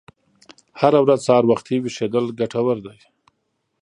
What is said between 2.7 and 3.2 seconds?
دي.